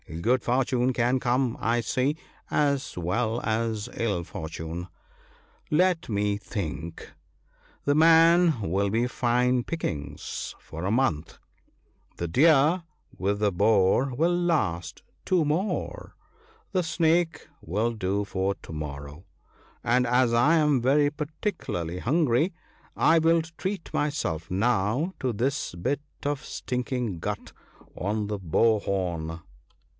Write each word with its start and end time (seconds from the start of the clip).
Good 0.19 0.41
fortune 0.43 0.93
can 0.93 1.19
come, 1.19 1.55
I 1.61 1.79
see, 1.81 2.17
as 2.49 2.97
well 2.97 3.39
as 3.41 3.87
ill 3.93 4.23
fortune. 4.23 4.87
Let 5.69 6.09
me 6.09 6.37
think:— 6.37 7.13
the 7.85 7.95
man 7.95 8.61
will 8.61 8.89
be 8.89 9.07
fine 9.07 9.63
pickings 9.63 10.53
for 10.59 10.83
a 10.85 10.91
month; 10.91 11.37
the 12.17 12.27
deer 12.27 12.83
with 13.17 13.39
the 13.39 13.51
boar 13.51 14.13
will 14.13 14.35
last 14.35 15.01
two 15.23 15.45
more; 15.45 16.15
the 16.71 16.83
snake 16.83 17.47
will 17.61 17.93
do 17.93 18.25
for 18.25 18.55
to 18.55 18.73
morrow; 18.73 19.23
and, 19.83 20.05
as 20.05 20.33
I 20.33 20.55
am 20.55 20.81
very 20.81 21.09
particu 21.11 21.73
larly 21.73 21.99
hungry, 22.01 22.53
I 22.97 23.19
will 23.19 23.43
treat 23.57 23.93
myself 23.93 24.49
now 24.51 25.13
to 25.19 25.31
this 25.31 25.73
bit 25.75 26.01
of 26.23 26.43
stink 26.43 26.91
ing 26.91 27.19
gut 27.19 27.53
on 27.95 28.27
the 28.27 28.39
bow 28.39 28.79
horn." 28.79 29.41